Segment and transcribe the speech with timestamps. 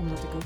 [0.00, 0.44] Omdat ik er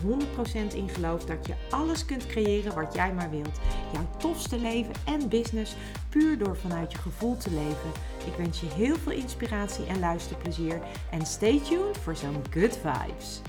[0.71, 3.61] 100% in geloof dat je alles kunt creëren wat jij maar wilt.
[3.93, 5.75] Jouw tofste leven en business
[6.09, 7.91] puur door vanuit je gevoel te leven.
[8.27, 10.81] Ik wens je heel veel inspiratie en luisterplezier.
[11.11, 13.41] En stay tuned voor zo'n good vibes.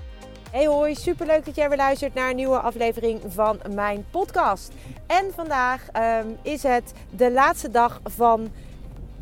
[0.51, 4.71] Hey hoi, superleuk dat jij weer luistert naar een nieuwe aflevering van mijn podcast.
[5.07, 8.51] En vandaag ehm, is het de laatste dag van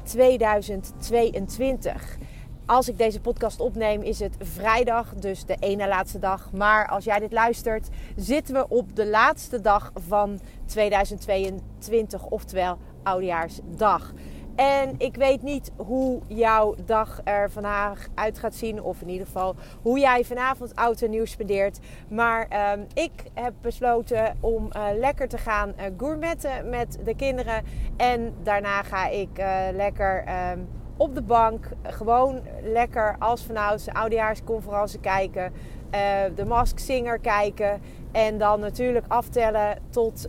[0.04, 2.18] 2022.
[2.66, 6.52] Als ik deze podcast opneem is het vrijdag, dus de ene laatste dag.
[6.52, 14.14] Maar als jij dit luistert, zitten we op de laatste dag van 2022, oftewel Oudejaarsdag.
[14.56, 18.82] En ik weet niet hoe jouw dag er vandaag uit gaat zien.
[18.82, 21.80] Of in ieder geval hoe jij vanavond oud en nieuw spendeert.
[22.08, 27.64] Maar ehm, ik heb besloten om uh, lekker te gaan uh, gourmetten met de kinderen.
[27.98, 30.60] En daarna ga ik uh, lekker ehm,
[30.98, 31.70] op de bank.
[31.84, 35.54] Gewoon lekker als vanouds de oudejaarsconferentie kijken.
[36.36, 37.82] de Mask Singer kijken.
[38.12, 40.26] En dan natuurlijk aftellen tot,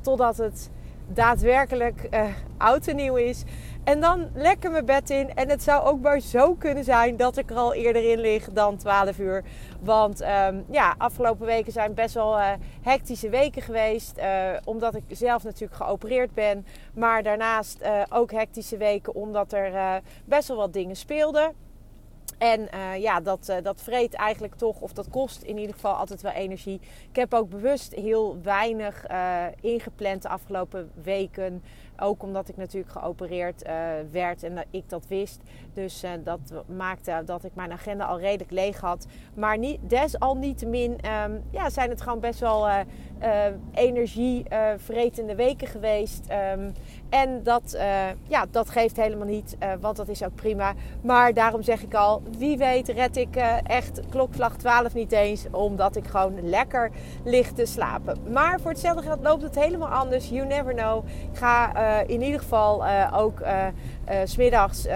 [0.00, 0.70] totdat het
[1.14, 2.24] daadwerkelijk uh,
[2.56, 3.44] oud en nieuw is.
[3.90, 5.34] En dan lekker mijn bed in.
[5.34, 8.48] En het zou ook maar zo kunnen zijn dat ik er al eerder in lig
[8.52, 9.44] dan 12 uur.
[9.80, 14.18] Want um, ja, afgelopen weken zijn best wel uh, hectische weken geweest.
[14.18, 16.66] Uh, omdat ik zelf natuurlijk geopereerd ben.
[16.94, 21.52] Maar daarnaast ook hectische weken omdat er best wel wat dingen speelden.
[22.38, 22.68] En
[23.00, 26.32] ja, dat, uh, dat vreet eigenlijk toch, of dat kost in ieder geval altijd wel
[26.32, 26.80] energie.
[27.10, 29.06] Ik heb ook bewust heel weinig
[29.60, 31.62] ingepland de afgelopen weken.
[31.98, 33.62] Ook omdat ik natuurlijk geopereerd
[34.10, 35.40] werd en dat ik dat wist.
[35.72, 39.06] Dus dat maakte dat ik mijn agenda al redelijk leeg had.
[39.34, 42.68] Maar niet, desalniettemin um, ja, zijn het gewoon best wel
[43.74, 46.26] energievretende weken geweest.
[46.56, 46.72] Um,
[47.08, 47.78] en dat,
[48.28, 50.72] ja, dat geeft helemaal niet, want dat is ook prima.
[51.02, 55.46] Maar daarom zeg ik al, wie weet red ik echt klokslag 12 niet eens.
[55.50, 56.90] Omdat ik gewoon lekker
[57.24, 58.18] lig te slapen.
[58.32, 60.28] Maar voor hetzelfde geld loopt het helemaal anders.
[60.28, 61.04] You never know.
[61.32, 61.72] Ik ga
[62.06, 63.42] in ieder geval ook
[64.24, 64.86] smiddags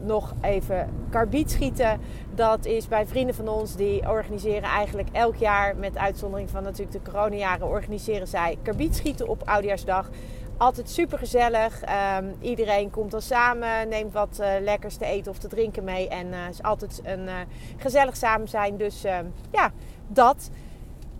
[0.00, 2.00] nog even karbiet schieten.
[2.34, 5.76] Dat is bij vrienden van ons, die organiseren eigenlijk elk jaar...
[5.76, 7.68] met uitzondering van natuurlijk de coronajaren...
[7.68, 10.08] organiseren zij karbiet schieten op Oudjaarsdag
[10.56, 11.82] altijd super gezellig.
[12.18, 16.08] Um, iedereen komt dan samen, neemt wat lekkers te eten of te drinken mee.
[16.08, 17.28] En het is altijd een
[17.76, 18.76] gezellig samen zijn.
[18.76, 19.72] Dus ehm, ja,
[20.08, 20.50] dat.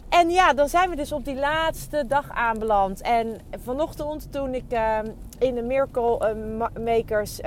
[0.08, 3.00] En ja, dan zijn we dus op die laatste dag aanbeland.
[3.00, 5.06] En vanochtend toen ik ehm,
[5.38, 6.36] in de Miracle
[6.84, 7.40] Makers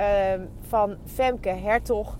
[0.68, 2.16] van Femke Hertog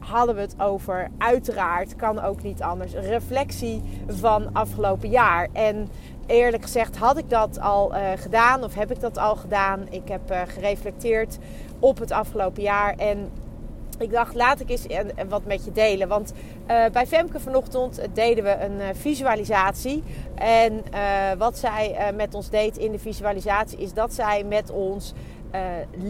[0.00, 5.48] hadden we het over, uiteraard, kan ook niet anders, reflectie van afgelopen jaar.
[5.52, 5.88] En
[6.26, 9.86] eerlijk gezegd had ik dat al uh, gedaan of heb ik dat al gedaan.
[9.90, 11.38] Ik heb uh, gereflecteerd
[11.78, 13.30] op het afgelopen jaar en
[14.00, 14.86] ik dacht, laat ik eens
[15.28, 16.08] wat met je delen.
[16.08, 16.32] Want
[16.70, 20.02] uh, bij Femke vanochtend deden we een visualisatie.
[20.34, 20.82] En
[21.38, 25.12] wat zij met ons deed in de visualisatie is dat zij met ons
[25.54, 25.60] uh,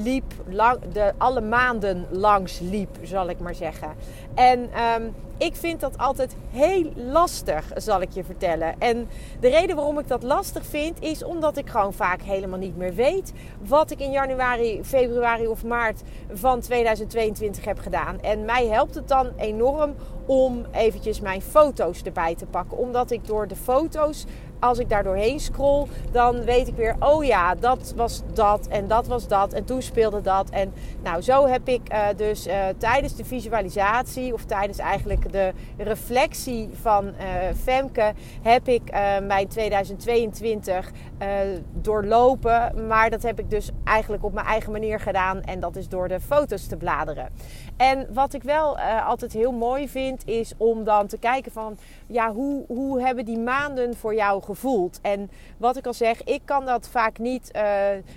[0.04, 3.94] liep, lang, de, alle maanden langs liep, zal ik maar zeggen.
[4.34, 8.74] En um, ik vind dat altijd heel lastig, zal ik je vertellen.
[8.78, 9.08] En
[9.40, 12.94] de reden waarom ik dat lastig vind, is omdat ik gewoon vaak helemaal niet meer
[12.94, 13.32] weet
[13.66, 16.02] wat ik in januari, februari of maart
[16.32, 18.20] van 2022 heb gedaan.
[18.20, 19.94] En mij helpt het dan enorm
[20.26, 24.26] om eventjes mijn foto's erbij te pakken, omdat ik door de foto's
[24.60, 28.88] als ik daar doorheen scroll, dan weet ik weer, oh ja, dat was dat en
[28.88, 30.50] dat was dat en toen speelde dat.
[30.50, 30.72] En
[31.02, 36.70] nou, zo heb ik uh, dus uh, tijdens de visualisatie of tijdens eigenlijk de reflectie
[36.80, 37.14] van uh,
[37.62, 38.12] Femke,
[38.42, 38.82] heb ik
[39.22, 40.90] mijn 2022
[41.72, 42.86] doorlopen.
[42.86, 46.08] Maar dat heb ik dus eigenlijk op mijn eigen manier gedaan en dat is door
[46.08, 47.28] de foto's te bladeren.
[47.76, 52.32] En wat ik wel altijd heel mooi vind, is om dan te kijken van, ja,
[52.32, 54.98] hoe, hoe hebben die maanden voor jou gevoeld.
[55.02, 57.62] En wat ik al zeg, ik kan dat vaak niet uh,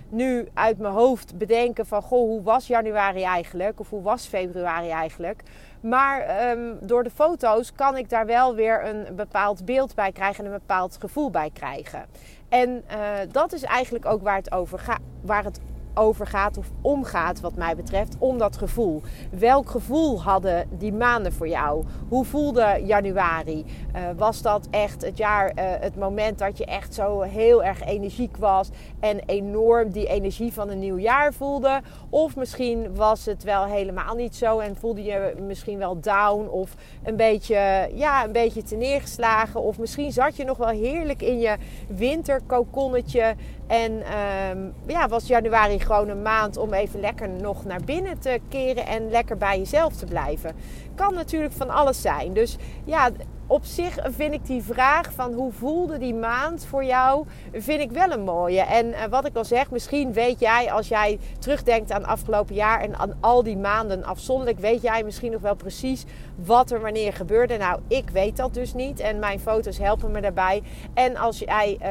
[0.09, 3.79] nu uit mijn hoofd bedenken van goh, hoe was januari eigenlijk?
[3.79, 5.43] Of hoe was februari eigenlijk?
[5.79, 10.45] Maar um, door de foto's kan ik daar wel weer een bepaald beeld bij krijgen
[10.45, 12.05] en een bepaald gevoel bij krijgen.
[12.49, 12.97] En uh,
[13.31, 14.99] dat is eigenlijk ook waar het over gaat.
[15.21, 15.59] Waar het
[15.93, 19.01] over gaat of omgaat, wat mij betreft, om dat gevoel.
[19.31, 21.83] Welk gevoel hadden die maanden voor jou?
[22.09, 23.65] Hoe voelde januari?
[23.95, 27.83] Uh, was dat echt het jaar, uh, het moment dat je echt zo heel erg
[27.83, 28.69] energiek was
[28.99, 31.81] en enorm die energie van een nieuw jaar voelde?
[32.09, 36.75] Of misschien was het wel helemaal niet zo en voelde je misschien wel down of
[37.03, 39.61] een beetje, ja, een beetje neergeslagen?
[39.61, 41.55] Of misschien zat je nog wel heerlijk in je
[41.87, 43.35] winterkokonnetje
[43.73, 48.39] en ehm, ja, was januari gewoon een maand om even lekker nog naar binnen te
[48.49, 50.55] keren en lekker bij jezelf te blijven.
[50.95, 52.33] Kan natuurlijk van alles zijn.
[52.33, 53.09] Dus ja,
[53.47, 57.91] op zich vind ik die vraag van hoe voelde die maand voor jou, vind ik
[57.91, 58.61] wel een mooie.
[58.61, 62.81] En eh, wat ik al zeg, misschien weet jij als jij terugdenkt aan afgelopen jaar
[62.81, 66.05] en aan al die maanden afzonderlijk, weet jij misschien nog wel precies
[66.35, 67.57] wat er wanneer gebeurde.
[67.57, 70.61] Nou, ik weet dat dus niet en mijn foto's helpen me daarbij.
[70.93, 71.87] En als jij, uh,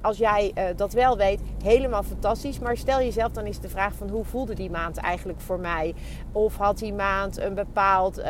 [0.00, 2.58] als jij uh, dat wel weet, helemaal fantastisch.
[2.58, 5.94] Maar stel jezelf dan eens de vraag van hoe voelde die maand eigenlijk voor mij?
[6.32, 8.22] Of had die maand een bepaald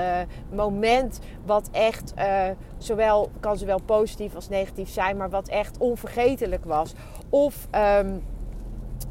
[0.54, 2.14] moment wat echt
[2.78, 6.92] zowel, kan zowel positief als negatief zijn, maar wat echt onvergetelijk was.
[7.28, 7.68] Of,
[8.00, 8.22] um,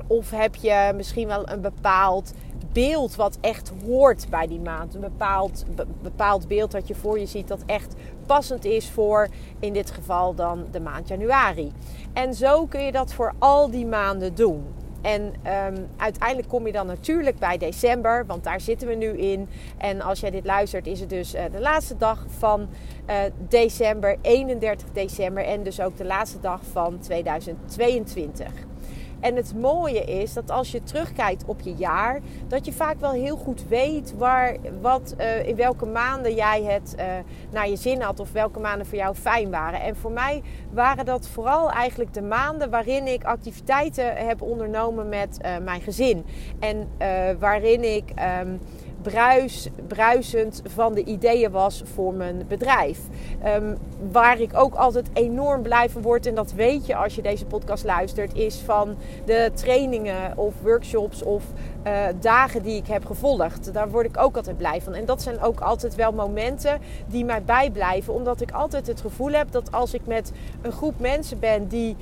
[0.08, 2.34] of heb je misschien wel een bepaald
[2.76, 4.96] beeld wat echt hoort bij die maand.
[4.96, 5.66] Een bepaald,
[6.02, 7.96] bepaald beeld dat je voor je ziet dat echt
[8.26, 9.28] passend is voor
[9.60, 11.72] in dit geval dan de maand januari.
[12.14, 14.64] En zo kun je dat voor al die maanden doen.
[15.02, 19.48] En um, uiteindelijk kom je dan natuurlijk bij december, want daar zitten we nu in.
[19.78, 22.68] En als jij dit luistert, is het dus uh, de laatste dag van
[23.10, 25.46] uh, december, 31 december.
[25.46, 28.48] En dus ook de laatste dag van 2022.
[29.20, 33.12] En het mooie is dat als je terugkijkt op je jaar, dat je vaak wel
[33.12, 37.06] heel goed weet waar, wat, uh, in welke maanden jij het uh,
[37.52, 39.82] naar je zin had of welke maanden voor jou fijn waren.
[39.82, 40.42] En voor mij
[40.72, 46.26] waren dat vooral eigenlijk de maanden waarin ik activiteiten heb ondernomen met uh, mijn gezin.
[46.60, 46.90] En
[47.40, 48.14] waarin ik.
[48.42, 48.60] Um,
[49.10, 53.00] bruis, bruisend van de ideeën was voor mijn bedrijf.
[53.46, 53.78] Um,
[54.12, 57.46] waar ik ook altijd enorm blij van word, en dat weet je als je deze
[57.46, 61.44] podcast luistert, is van de trainingen of workshops of
[61.88, 63.74] uh, dagen die ik heb gevolgd.
[63.74, 64.94] Daar word ik ook altijd blij van.
[64.94, 69.32] En dat zijn ook altijd wel momenten die mij bijblijven, omdat ik altijd het gevoel
[69.32, 71.96] heb dat als ik met een groep mensen ben die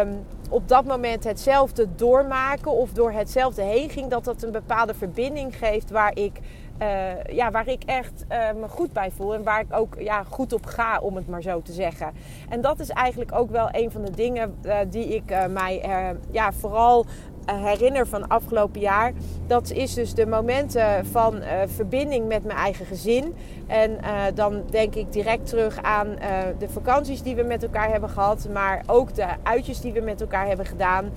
[0.00, 4.94] um, op dat moment hetzelfde doormaken of door hetzelfde heen ging, dat dat een bepaalde
[4.94, 6.38] verbinding geeft waar ik,
[6.82, 10.22] uh, ja, waar ik echt uh, me goed bij voel en waar ik ook ja,
[10.22, 12.12] goed op ga, om het maar zo te zeggen.
[12.48, 14.54] En dat is eigenlijk ook wel een van de dingen
[14.88, 15.82] die ik mij
[16.30, 17.06] ja, vooral
[17.54, 19.12] herinner van afgelopen jaar.
[19.46, 23.34] Dat is dus de momenten van uh, verbinding met mijn eigen gezin.
[23.66, 26.16] En uh, dan denk ik direct terug aan
[26.58, 28.48] de vakanties die we met elkaar hebben gehad.
[28.52, 31.10] Maar ook de uitjes die we met elkaar hebben gedaan.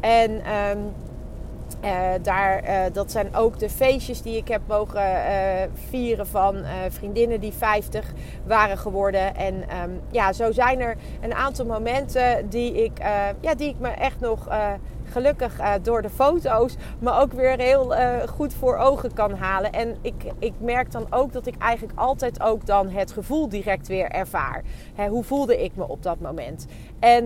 [0.00, 0.92] En um,
[2.22, 2.62] daar,
[2.92, 5.02] dat zijn ook de feestjes die ik heb mogen
[5.88, 8.12] vieren van vriendinnen die 50
[8.46, 9.36] waren geworden.
[9.36, 12.98] En um, ja, zo zijn er een aantal momenten die ik,
[13.40, 14.48] ja, die ik me echt nog
[15.10, 19.72] gelukkig uh, door de foto's me ook weer heel uh, goed voor ogen kan halen.
[19.72, 23.88] En ik, ik merk dan ook dat ik eigenlijk altijd ook dan het gevoel direct
[23.88, 24.62] weer ervaar.
[24.94, 26.66] Hè, hoe voelde ik me op dat moment?
[26.98, 27.24] En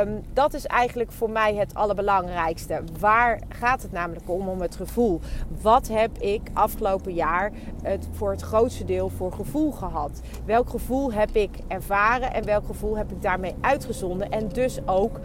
[0.00, 2.82] um, dat is eigenlijk voor mij het allerbelangrijkste.
[3.00, 4.48] Waar gaat het namelijk om?
[4.48, 5.20] Om het gevoel.
[5.62, 7.52] Wat heb ik afgelopen jaar
[7.82, 10.20] het, voor het grootste deel voor gevoel gehad?
[10.44, 14.30] Welk gevoel heb ik ervaren en welk gevoel heb ik daarmee uitgezonden?
[14.30, 15.20] En dus ook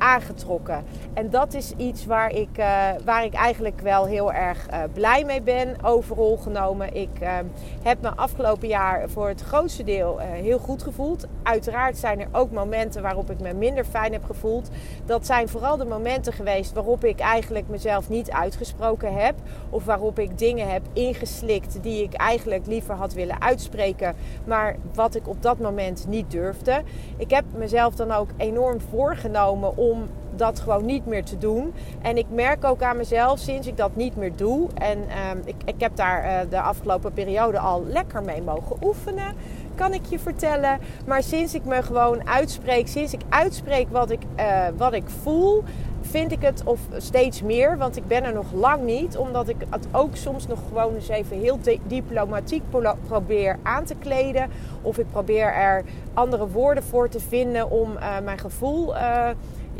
[0.00, 0.84] aangetrokken.
[1.14, 5.24] En dat is iets waar ik, uh, waar ik eigenlijk wel heel erg uh, blij
[5.24, 6.94] mee ben, overal genomen.
[6.94, 7.38] Ik uh,
[7.82, 11.26] heb me afgelopen jaar voor het grootste deel heel goed gevoeld.
[11.42, 14.68] Uiteraard zijn er ook momenten waarop ik me minder fijn heb gevoeld.
[15.04, 19.34] Dat zijn vooral de momenten geweest waarop ik eigenlijk mezelf niet uitgesproken heb.
[19.70, 24.14] Of waarop ik dingen heb ingeslikt die ik eigenlijk liever had willen uitspreken.
[24.44, 26.82] Maar wat ik op dat moment niet durfde.
[27.16, 31.72] Ik heb mezelf dan ook enorm voorgenomen om om dat gewoon niet meer te doen.
[32.02, 34.68] En ik merk ook aan mezelf sinds ik dat niet meer doe.
[34.74, 39.34] En uh, ik, ik heb daar uh, de afgelopen periode al lekker mee mogen oefenen.
[39.74, 40.78] Kan ik je vertellen.
[41.06, 45.62] Maar sinds ik me gewoon uitspreek, sinds ik uitspreek wat ik, uh, wat ik voel,
[46.00, 47.78] vind ik het of steeds meer.
[47.78, 49.16] Want ik ben er nog lang niet.
[49.16, 52.62] Omdat ik het ook soms nog gewoon eens even heel diplomatiek
[53.06, 54.50] probeer aan te kleden.
[54.82, 58.94] Of ik probeer er andere woorden voor te vinden om uh, mijn gevoel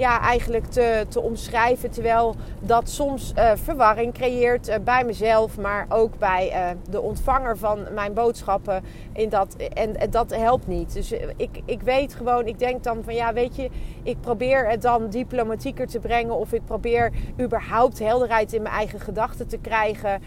[0.01, 1.91] ja, eigenlijk te, te omschrijven.
[1.91, 7.59] Terwijl dat soms uh, verwarring creëert uh, bij mezelf, maar ook bij uh, de ontvanger
[7.59, 8.85] van mijn boodschappen.
[9.13, 10.93] In dat, en, en, dat helpt niet.
[10.93, 13.71] Dus ik, ik weet gewoon, ik denk dan van ja, weet je,
[14.03, 16.37] ik probeer het dan diplomatieker te brengen.
[16.37, 20.23] Of ik probeer überhaupt helderheid in mijn eigen gedachten te krijgen.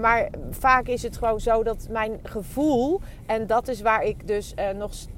[0.00, 4.54] maar vaak is het gewoon zo dat mijn gevoel, en dat is waar ik dus
[4.76, 5.13] nog steeds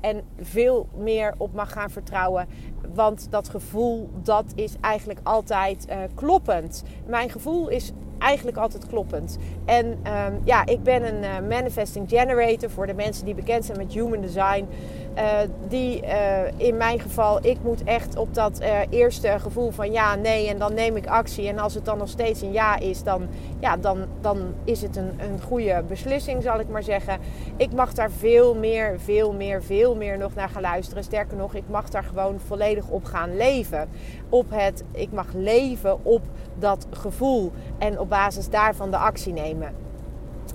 [0.00, 2.48] en veel meer op mag gaan vertrouwen.
[2.94, 6.82] Want dat gevoel, dat is eigenlijk altijd uh, kloppend.
[7.06, 9.38] Mijn gevoel is eigenlijk altijd kloppend.
[9.64, 13.78] En um, ja, ik ben een uh, manifesting generator voor de mensen die bekend zijn
[13.78, 14.68] met human design.
[15.18, 16.10] Uh, die uh,
[16.56, 18.60] in mijn geval, ik moet echt op dat
[18.90, 21.48] eerste gevoel van ja, nee en dan neem ik actie.
[21.48, 23.28] En als het dan nog steeds een ja is, dan,
[23.60, 27.18] ja, dan, dan is het een, een goede beslissing, zal ik maar zeggen.
[27.56, 31.04] Ik mag daar veel meer, veel meer, veel meer nog naar gaan luisteren.
[31.04, 33.88] Sterker nog, ik mag daar gewoon volledig op gaan leven.
[34.28, 36.22] Op het, ik mag leven op
[36.58, 39.87] dat gevoel en op basis daarvan de actie nemen.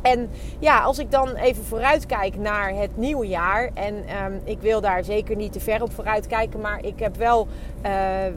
[0.04, 0.30] En
[0.60, 3.70] ja, als ik dan even vooruitkijk naar het nieuwe jaar.
[3.74, 6.60] En um, ik wil daar zeker niet te ver op vooruit kijken.
[6.60, 7.48] Maar ik heb wel
[7.86, 7.92] uh,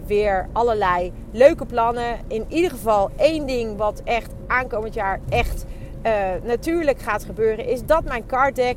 [0.07, 2.19] weer allerlei leuke plannen.
[2.29, 5.65] In ieder geval één ding wat echt aankomend jaar echt
[6.07, 8.75] uh, natuurlijk gaat gebeuren, is dat mijn card uh,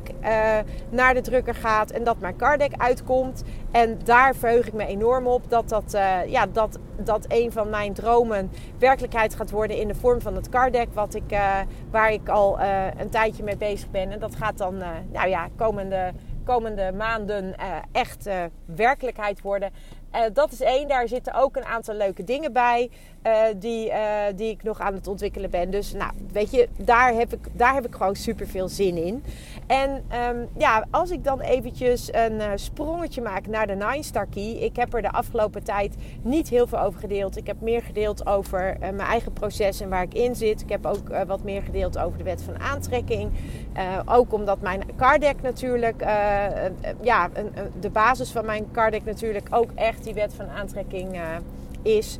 [0.90, 3.44] naar de drukker gaat en dat mijn card deck uitkomt.
[3.70, 7.70] En daar verheug ik me enorm op dat, dat, uh, ja, dat, dat een van
[7.70, 11.38] mijn dromen werkelijkheid gaat worden in de vorm van het card deck, wat ik,
[11.90, 12.60] waar ik al
[12.98, 14.10] een tijdje mee bezig ben.
[14.10, 14.76] En dat gaat dan,
[15.12, 16.12] nou ja, komende
[16.44, 17.54] komende maanden
[17.92, 18.28] echt
[18.64, 19.70] werkelijkheid worden.
[20.14, 20.88] Uh, dat is één.
[20.88, 22.90] Daar zitten ook een aantal leuke dingen bij.
[23.26, 23.96] Uh, die, uh,
[24.34, 25.70] die ik nog aan het ontwikkelen ben.
[25.70, 29.24] Dus nou, weet je, daar heb ik, daar heb ik gewoon super veel zin in.
[29.66, 34.50] En um, ja, als ik dan eventjes een sprongetje maak naar de Nine Star Key.
[34.50, 37.36] Ik heb er de afgelopen tijd niet heel veel over gedeeld.
[37.36, 40.60] Ik heb meer gedeeld over mijn eigen proces en waar ik in zit.
[40.60, 43.30] Ik heb ook wat meer gedeeld over de wet van aantrekking.
[44.04, 46.00] ook omdat mijn card deck natuurlijk,
[47.00, 47.30] ja,
[47.80, 51.20] de basis van mijn card deck natuurlijk ook echt die wet van aantrekking
[51.82, 52.18] is.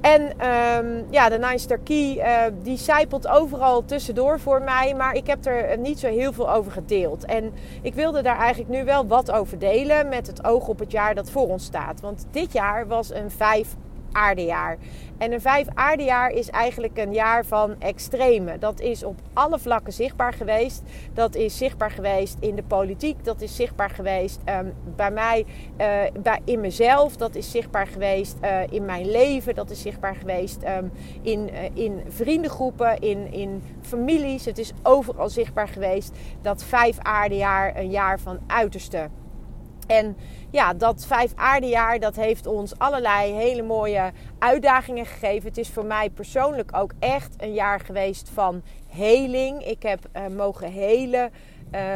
[0.00, 4.94] En um, ja, de Nine Star Key, uh, die zijpelt overal tussendoor voor mij.
[4.94, 7.24] Maar ik heb er niet zo heel veel over gedeeld.
[7.24, 7.52] En
[7.82, 10.08] ik wilde daar eigenlijk nu wel wat over delen.
[10.08, 12.00] Met het oog op het jaar dat voor ons staat.
[12.00, 13.76] Want dit jaar was een vijf
[14.12, 14.78] aardejaar.
[15.18, 18.58] En een vijf aardejaar is eigenlijk een jaar van extreme.
[18.58, 20.82] Dat is op alle vlakken zichtbaar geweest.
[21.14, 23.24] Dat is zichtbaar geweest in de politiek.
[23.24, 25.46] Dat is zichtbaar geweest um, bij mij,
[25.80, 27.16] uh, bij, in mezelf.
[27.16, 29.54] Dat is zichtbaar geweest uh, in mijn leven.
[29.54, 34.44] Dat is zichtbaar geweest um, in, uh, in vriendengroepen, in, in families.
[34.44, 39.08] Het is overal zichtbaar geweest dat vijf aardejaar een jaar van uiterste.
[39.90, 40.16] En
[40.50, 45.48] ja, dat vijf aardejaar, dat heeft ons allerlei hele mooie uitdagingen gegeven.
[45.48, 49.66] Het is voor mij persoonlijk ook echt een jaar geweest van heling.
[49.66, 51.30] Ik heb uh, mogen helen,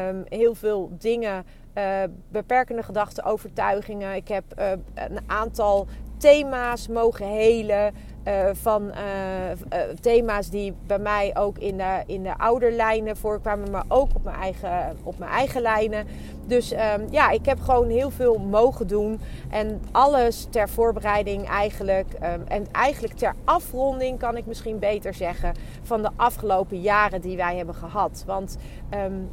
[0.08, 4.14] um, heel veel dingen, uh, beperkende gedachten, overtuigingen.
[4.14, 5.86] Ik heb uh, een aantal
[6.18, 7.94] thema's mogen helen.
[8.28, 13.70] Uh, van uh, uh, thema's die bij mij ook in de, in de ouderlijnen voorkwamen,
[13.70, 16.06] maar ook op mijn eigen, op mijn eigen lijnen.
[16.46, 19.20] Dus um, ja, ik heb gewoon heel veel mogen doen.
[19.50, 22.06] En alles ter voorbereiding eigenlijk.
[22.12, 25.54] Um, en eigenlijk ter afronding kan ik misschien beter zeggen.
[25.82, 28.22] Van de afgelopen jaren die wij hebben gehad.
[28.26, 28.56] Want
[28.94, 29.30] um,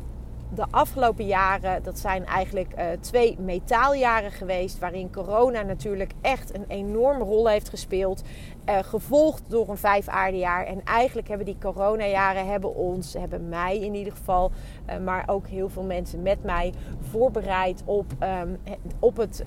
[0.56, 6.66] de afgelopen jaren, dat zijn eigenlijk uh, twee metaaljaren geweest, waarin corona natuurlijk echt een
[6.68, 8.22] enorme rol heeft gespeeld.
[8.70, 10.66] Uh, gevolgd door een vijf aardejaar.
[10.66, 14.52] En eigenlijk hebben die coronajaren hebben ons, hebben mij in ieder geval,
[14.90, 16.74] uh, maar ook heel veel mensen met mij
[17.10, 18.06] voorbereid op,
[18.44, 18.60] um,
[19.00, 19.44] op, het,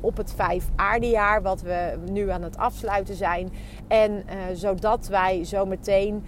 [0.00, 3.52] op het vijf aardejaar, wat we nu aan het afsluiten zijn.
[3.88, 6.24] En zodat wij zo meteen.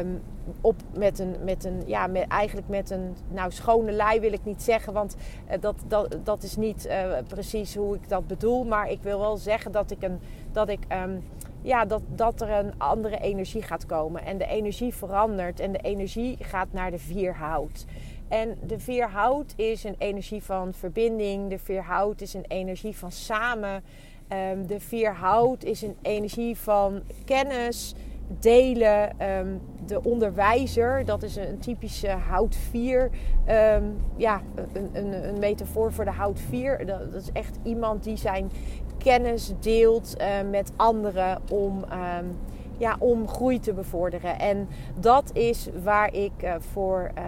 [0.00, 0.22] Um,
[0.60, 4.44] op met een, met een ja, met, eigenlijk met een nou, schone lei wil ik
[4.44, 5.16] niet zeggen, want
[5.50, 8.64] uh, dat, dat, dat is niet uh, precies hoe ik dat bedoel.
[8.64, 10.20] Maar ik wil wel zeggen dat ik een
[10.52, 11.22] dat ik um,
[11.62, 14.24] ja, dat, dat er een andere energie gaat komen.
[14.24, 17.84] En de energie verandert en de energie gaat naar de vierhout.
[18.28, 21.50] En de vierhout is een energie van verbinding.
[21.50, 23.82] De vierhout is een energie van samen.
[24.28, 27.94] Um, de vierhout is een energie van kennis
[28.38, 29.10] delen.
[29.38, 33.10] Um, de onderwijzer, dat is een typische houtvier.
[33.48, 34.40] Um, ja,
[34.72, 36.86] een, een, een, metafoor voor de houtvier.
[36.86, 38.50] Dat, dat, is echt iemand die zijn
[38.98, 41.84] kennis deelt uh, met anderen om,
[42.18, 42.38] um,
[42.78, 44.38] ja, om groei te bevorderen.
[44.38, 44.68] En
[45.00, 47.24] dat is waar ik uh, voor, uh,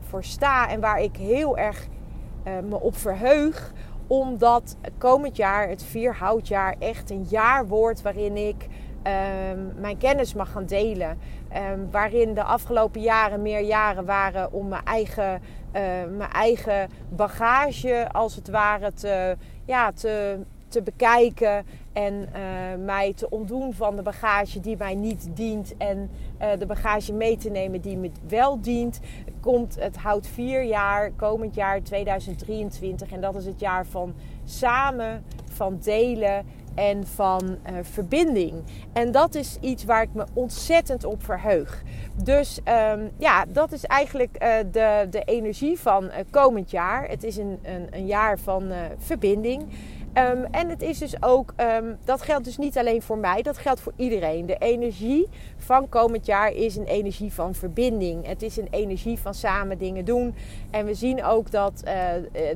[0.00, 1.88] voor sta en waar ik heel erg
[2.68, 3.72] me op verheug
[4.06, 8.66] omdat komend jaar, het vierhoutjaar, echt een jaar wordt waarin ik
[9.04, 11.18] ehm, mijn kennis mag gaan delen.
[11.48, 15.80] Ehm, waarin de afgelopen jaren meer jaren waren om mijn eigen, uh,
[16.16, 21.64] mijn eigen bagage als het ware te, ja, te, te bekijken.
[21.92, 25.76] En uh, mij te ontdoen van de bagage die mij niet dient.
[25.76, 26.10] En
[26.42, 29.00] uh, de bagage mee te nemen die me wel dient.
[29.40, 33.12] Komt, het houdt vier jaar, komend jaar 2023.
[33.12, 38.62] En dat is het jaar van samen, van delen en van uh, verbinding.
[38.92, 41.82] En dat is iets waar ik me ontzettend op verheug.
[42.22, 42.60] Dus
[42.92, 47.08] um, ja, dat is eigenlijk uh, de, de energie van uh, komend jaar.
[47.08, 49.62] Het is een, een, een jaar van verbinding.
[50.18, 53.58] Um, en het is dus ook, um, dat geldt dus niet alleen voor mij, dat
[53.58, 54.46] geldt voor iedereen.
[54.46, 58.26] De energie van komend jaar is een energie van verbinding.
[58.26, 60.34] Het is een energie van samen dingen doen.
[60.70, 61.92] En we zien ook dat, uh,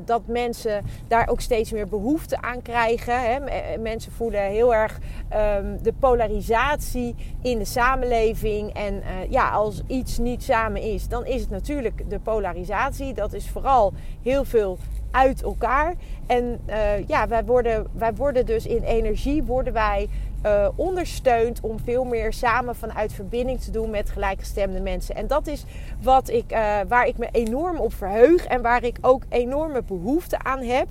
[0.05, 3.21] dat mensen daar ook steeds meer behoefte aan krijgen.
[3.21, 3.39] Hè.
[3.79, 4.99] Mensen voelen heel erg
[5.35, 8.75] um, de polarisatie in de samenleving.
[8.75, 13.15] En ja, als iets niet samen is, dan is het natuurlijk de polarisatie.
[13.15, 14.79] Dat is vooral heel veel
[15.11, 15.95] uit elkaar.
[16.27, 20.09] En uh, ja, wij worden, wij worden dus in energie worden wij
[20.47, 25.15] uh, ondersteund om veel meer samen vanuit verbinding te doen met gelijkgestemde mensen.
[25.15, 25.65] En dat is
[26.03, 30.39] wat ik, uh, waar ik me enorm op verheug en waar ik ook enorme behoefte
[30.39, 30.87] aan heb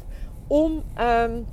[0.47, 0.83] om.
[1.23, 1.45] Um,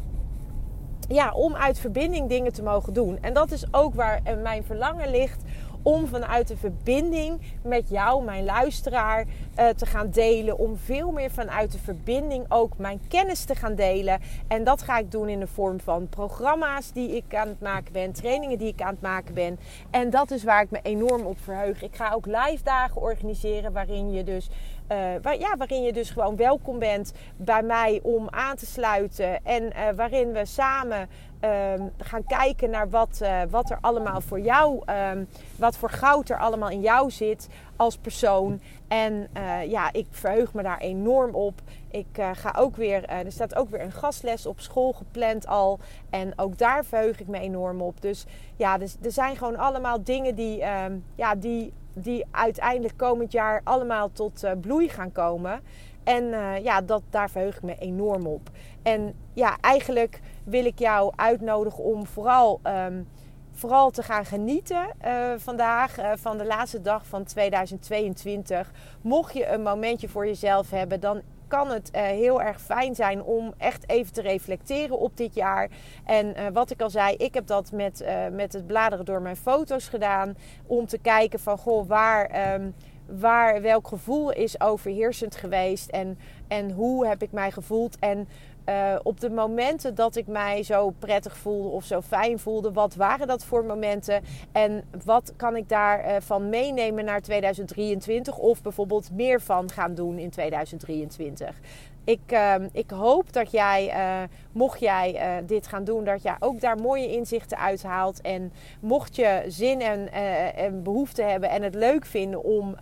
[1.08, 3.18] ja, om uit verbinding dingen te mogen doen.
[3.20, 5.42] En dat is ook waar mijn verlangen ligt
[5.84, 10.58] om vanuit de verbinding met jou, mijn luisteraar, uh, te gaan delen.
[10.58, 14.20] Om veel meer vanuit de verbinding ook mijn kennis te gaan delen.
[14.48, 17.92] En dat ga ik doen in de vorm van programma's die ik aan het maken
[17.92, 19.58] ben, trainingen die ik aan het maken ben.
[19.90, 21.82] En dat is waar ik me enorm op verheug.
[21.82, 24.48] Ik ga ook live dagen organiseren waarin je dus.
[24.92, 29.44] Uh, waar, ja, waarin je dus gewoon welkom bent bij mij om aan te sluiten.
[29.44, 31.08] En uh, waarin we samen
[31.44, 34.82] um, gaan kijken naar wat, uh, wat er allemaal voor jou,
[35.12, 38.60] um, wat voor goud er allemaal in jou zit als persoon.
[38.88, 41.60] En uh, ja, ik verheug me daar enorm op.
[41.90, 45.78] Ik uh, ga ook weer, er staat ook weer een gastles op school gepland al.
[46.10, 48.00] En ook daar verheug ik me enorm op.
[48.00, 53.32] Dus ja, dus, er zijn gewoon allemaal dingen die, um, ja, die, die uiteindelijk komend
[53.32, 55.60] jaar allemaal tot bloei gaan komen.
[56.04, 56.24] En
[56.62, 58.50] ja, dat, daar verheug ik me enorm op.
[58.82, 63.08] En ja, eigenlijk wil ik jou uitnodigen om vooral, um,
[63.52, 65.98] vooral te gaan genieten uh, vandaag.
[65.98, 68.72] Uh, van de laatste dag van 2022.
[69.00, 73.22] Mocht je een momentje voor jezelf hebben, dan kan het uh, heel erg fijn zijn
[73.22, 75.68] om echt even te reflecteren op dit jaar.
[76.04, 79.88] En wat ik al zei, ik heb dat met, met het bladeren door mijn foto's
[79.88, 80.36] gedaan.
[80.66, 82.54] Om te kijken van, goh, waar...
[82.54, 82.74] Um,
[83.06, 87.98] waar, welk gevoel is overheersend geweest en, en hoe heb ik mij gevoeld.
[87.98, 88.28] En
[88.68, 92.94] uh, op de momenten dat ik mij zo prettig voelde of zo fijn voelde, wat
[92.94, 94.22] waren dat voor momenten?
[94.52, 100.18] En wat kan ik daarvan uh, meenemen naar 2023 of bijvoorbeeld meer van gaan doen
[100.18, 101.60] in 2023?
[102.04, 106.36] Ik, uh, ik hoop dat jij, uh, mocht jij uh, dit gaan doen, dat jij
[106.38, 108.20] ook daar mooie inzichten uithaalt.
[108.20, 112.76] En mocht je zin en, uh, en behoefte hebben en het leuk vinden om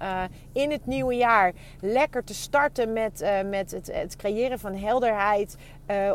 [0.53, 5.57] in het nieuwe jaar lekker te starten met, met het, het, creëren van helderheid.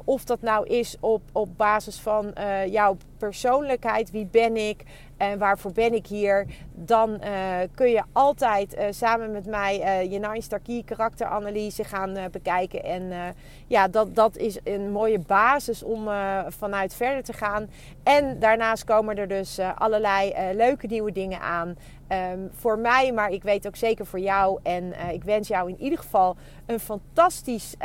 [0.03, 2.33] Of dat nou is op, op basis van
[2.69, 4.83] jouw persoonlijkheid, wie ben ik,
[5.17, 6.45] en waarvoor ben ik hier?
[6.73, 12.83] Dan uh, kun je altijd samen met mij je Nine karakteranalyse gaan bekijken.
[12.83, 13.35] En
[13.67, 16.09] ja, dat, dat is een mooie basis om
[16.47, 17.69] vanuit verder te gaan.
[18.03, 21.75] En daarnaast komen er dus allerlei leuke nieuwe dingen aan.
[22.09, 24.59] Um, voor mij, maar ik weet ook zeker voor jou.
[24.63, 27.75] En ik wens jou in ieder geval een fantastisch,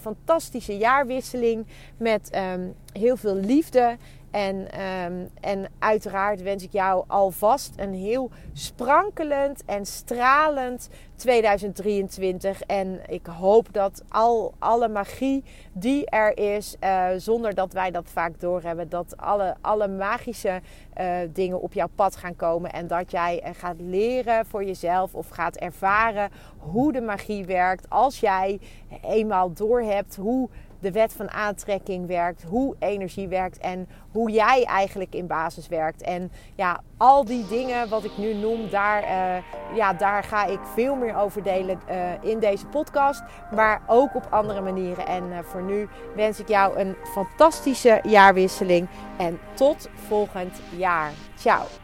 [0.00, 1.66] fantastische jaarwisseling.
[1.96, 3.96] Met um, heel veel liefde
[4.34, 12.60] en, um, en uiteraard wens ik jou alvast een heel sprankelend en stralend 2023.
[12.60, 18.08] En ik hoop dat al alle magie die er is, uh, zonder dat wij dat
[18.08, 20.60] vaak doorhebben, dat alle, alle magische
[21.00, 22.72] uh, dingen op jouw pad gaan komen.
[22.72, 27.90] En dat jij uh, gaat leren voor jezelf of gaat ervaren hoe de magie werkt.
[27.90, 28.60] Als jij
[29.02, 30.48] eenmaal doorhebt hoe
[30.84, 36.02] de wet van aantrekking werkt, hoe energie werkt en hoe jij eigenlijk in basis werkt.
[36.02, 40.60] En ja, al die dingen wat ik nu noem, daar, uh, ja, daar ga ik
[40.74, 43.22] veel meer over delen uh, in deze podcast,
[43.54, 45.06] maar ook op andere manieren.
[45.06, 51.10] En uh, voor nu wens ik jou een fantastische jaarwisseling en tot volgend jaar.
[51.36, 51.83] Ciao.